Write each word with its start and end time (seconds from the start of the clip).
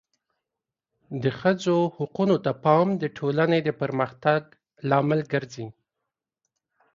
د 1.23 1.25
ښځو 1.39 1.77
حقونو 1.95 2.35
ته 2.45 2.51
پام 2.63 2.87
د 3.01 3.03
ټولنې 3.17 3.59
د 3.63 3.69
پرمختګ 3.81 4.41
لامل 4.89 5.21
ګرځي. 5.31 5.67